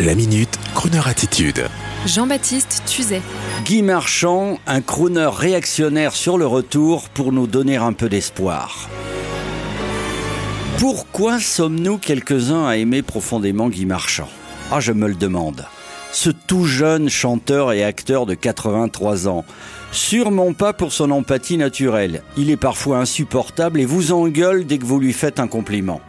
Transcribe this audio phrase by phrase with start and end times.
[0.00, 1.68] La minute, Kroneur attitude.
[2.04, 3.22] Jean-Baptiste Tuzet.
[3.64, 8.88] Guy Marchand, un crooner réactionnaire sur le retour pour nous donner un peu d'espoir.
[10.80, 14.28] Pourquoi sommes-nous quelques-uns à aimer profondément Guy Marchand?
[14.72, 15.64] Ah, je me le demande.
[16.10, 19.44] Ce tout jeune chanteur et acteur de 83 ans.
[19.92, 22.22] Sûrement pas pour son empathie naturelle.
[22.36, 26.00] Il est parfois insupportable et vous engueule dès que vous lui faites un compliment.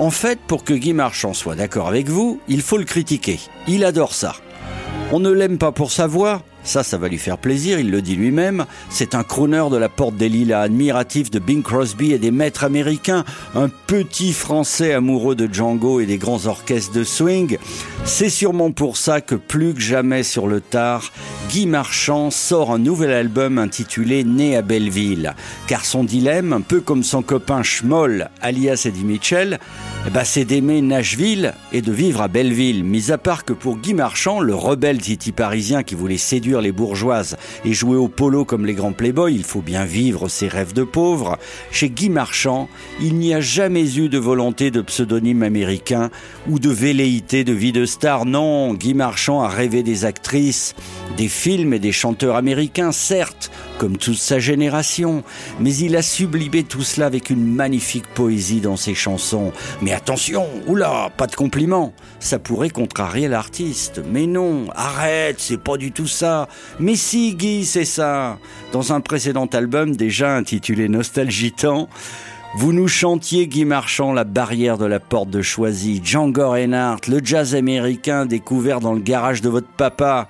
[0.00, 3.38] En fait, pour que Guy Marchand soit d'accord avec vous, il faut le critiquer.
[3.68, 4.34] Il adore ça.
[5.12, 8.02] On ne l'aime pas pour sa voix, ça, ça va lui faire plaisir, il le
[8.02, 8.66] dit lui-même.
[8.90, 12.64] C'est un crooner de la Porte des Lilas, admiratif de Bing Crosby et des maîtres
[12.64, 13.24] américains,
[13.54, 17.58] un petit français amoureux de Django et des grands orchestres de swing.
[18.04, 21.10] C'est sûrement pour ça que plus que jamais sur le tard,
[21.48, 25.34] Guy Marchand sort un nouvel album intitulé Né à Belleville.
[25.66, 29.58] Car son dilemme, un peu comme son copain Schmoll, alias Eddie Mitchell,
[30.12, 32.84] ben, c'est d'aimer Nashville et de vivre à Belleville.
[32.84, 36.72] Mis à part que pour Guy Marchand, le rebelle titi parisien qui voulait séduire les
[36.72, 40.72] bourgeoises et jouer au polo comme les grands playboys, il faut bien vivre ses rêves
[40.72, 41.38] de pauvre.
[41.70, 42.68] Chez Guy Marchand,
[43.00, 46.10] il n'y a jamais eu de volonté de pseudonyme américain
[46.48, 48.26] ou de velléité de vie de star.
[48.26, 50.74] Non, Guy Marchand a rêvé des actrices,
[51.16, 55.22] des films et des chanteurs américains, certes, comme toute sa génération,
[55.58, 59.52] mais il a sublimé tout cela avec une magnifique poésie dans ses chansons.
[59.82, 64.02] Mais attention, oula, pas de compliments, ça pourrait contrarier l'artiste.
[64.10, 66.39] Mais non, arrête, c'est pas du tout ça.
[66.78, 68.38] Mais si, Guy, c'est ça.
[68.72, 71.88] Dans un précédent album déjà intitulé Nostalgitant,
[72.56, 77.20] vous nous chantiez, Guy Marchand, la barrière de la porte de Choisy, Django Reinhardt, le
[77.22, 80.28] jazz américain découvert dans le garage de votre papa.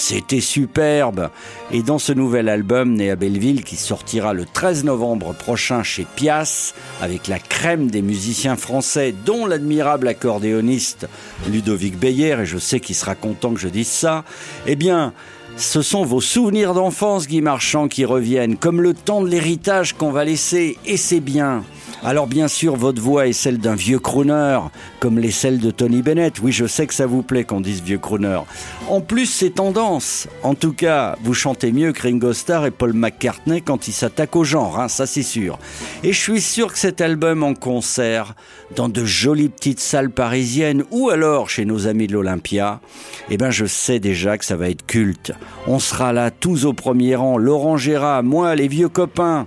[0.00, 1.28] C'était superbe.
[1.70, 6.06] Et dans ce nouvel album, né à Belleville, qui sortira le 13 novembre prochain chez
[6.16, 11.06] Pias, avec la crème des musiciens français, dont l'admirable accordéoniste
[11.50, 14.24] Ludovic Beyer, et je sais qu'il sera content que je dise ça,
[14.66, 15.12] eh bien,
[15.58, 20.12] ce sont vos souvenirs d'enfance, Guy Marchand, qui reviennent, comme le temps de l'héritage qu'on
[20.12, 21.62] va laisser, et c'est bien.
[22.02, 24.58] Alors bien sûr, votre voix est celle d'un vieux crooner,
[25.00, 26.40] comme les celles de Tony Bennett.
[26.40, 28.40] Oui, je sais que ça vous plaît qu'on dise vieux crooner.
[28.88, 30.26] En plus, c'est tendance.
[30.42, 34.36] En tout cas, vous chantez mieux que Ringo Starr et Paul McCartney quand ils s'attaquent
[34.36, 35.58] au genre, hein, ça c'est sûr.
[36.02, 38.34] Et je suis sûr que cet album en concert,
[38.74, 42.80] dans de jolies petites salles parisiennes, ou alors chez nos amis de l'Olympia,
[43.28, 45.32] eh ben je sais déjà que ça va être culte.
[45.66, 49.46] On sera là tous au premier rang, Laurent Gérard, moi, les vieux copains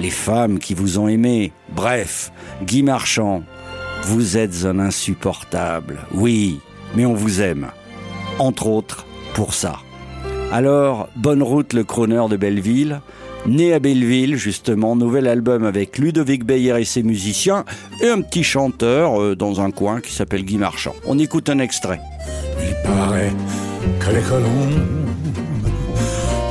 [0.00, 3.42] les femmes qui vous ont aimé, bref, Guy Marchand,
[4.04, 6.60] vous êtes un insupportable, oui,
[6.94, 7.68] mais on vous aime,
[8.38, 9.76] entre autres pour ça.
[10.52, 13.00] Alors, bonne route le crooner de Belleville,
[13.46, 17.64] né à Belleville justement, nouvel album avec Ludovic Beyer et ses musiciens,
[18.02, 20.94] et un petit chanteur euh, dans un coin qui s'appelle Guy Marchand.
[21.06, 22.00] On écoute un extrait.
[22.60, 23.32] Il paraît
[24.00, 24.80] que les colombes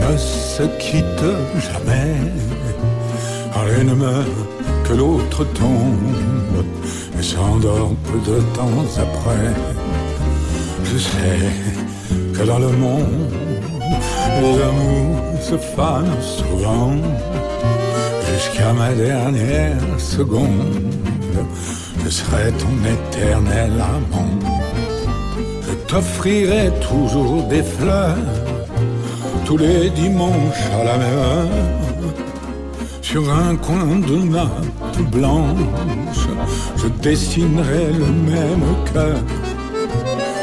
[0.00, 2.14] ne se quittent jamais
[3.66, 4.55] L'une meurt
[4.88, 6.64] que l'autre tombe
[7.18, 9.52] et s'endort peu de temps après.
[10.84, 11.40] Je sais
[12.34, 13.30] que dans le monde,
[14.40, 16.94] les amours se fanent souvent
[18.32, 20.92] jusqu'à ma dernière seconde.
[22.04, 24.38] Je serai ton éternel amant.
[25.66, 28.16] Je t'offrirai toujours des fleurs
[29.44, 31.85] tous les dimanches à la même heure
[33.10, 36.26] sur un coin de nappe blanche,
[36.76, 39.20] je dessinerai le même cœur.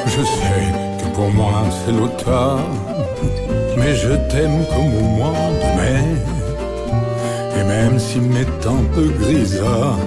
[0.06, 2.74] Je sais que pour moi c'est l'automne,
[3.78, 6.06] mais je t'aime comme au mois de mai.
[7.58, 10.00] Et même si mes temps peu grisonnent,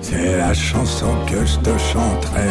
[0.00, 2.50] c'est la chanson que je te chanterai.